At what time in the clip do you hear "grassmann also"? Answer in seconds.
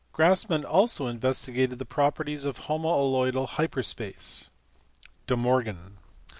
0.13-1.05